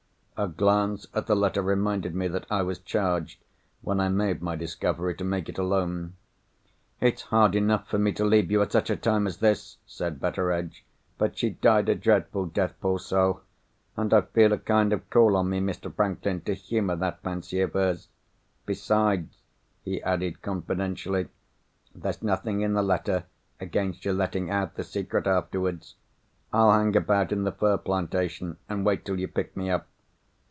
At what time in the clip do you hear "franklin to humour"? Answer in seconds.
15.93-16.95